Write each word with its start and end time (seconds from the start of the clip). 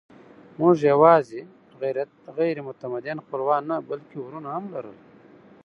موږ 0.59 0.75
یواځې 0.91 1.41
غیر 2.37 2.57
متمدن 2.67 3.17
خپلوان 3.25 3.61
نه، 3.71 3.77
بلکې 3.89 4.17
وروڼه 4.19 4.49
هم 4.55 4.65
لرل. 4.73 4.97